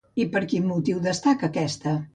I 0.23 0.25
per 0.35 0.41
quin 0.53 0.65
motiu 0.71 1.05
destaca 1.07 1.53
aquesta? 1.55 1.99